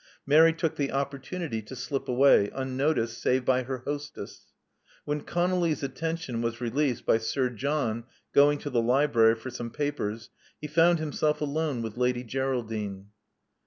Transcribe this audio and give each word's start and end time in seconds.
Mary 0.25 0.51
took 0.51 0.77
the 0.77 0.91
opportunity 0.91 1.61
to 1.61 1.75
slip 1.75 2.07
away, 2.07 2.49
unnoticed 2.55 3.21
save 3.21 3.45
by 3.45 3.61
her 3.61 3.83
hostess. 3.85 4.47
When 5.05 5.21
ConoUy's 5.21 5.83
atten 5.83 6.15
tion 6.15 6.41
was 6.41 6.59
released 6.59 7.05
by 7.05 7.19
Sir 7.19 7.51
John 7.51 8.05
going 8.33 8.57
to 8.61 8.71
the 8.71 8.81
library 8.81 9.35
for 9.35 9.51
some 9.51 9.69
papers, 9.69 10.31
he 10.59 10.65
found 10.65 10.97
himself 10.97 11.39
alone 11.39 11.83
with 11.83 11.97
Lady 11.97 12.23
Geraldine. 12.23 13.09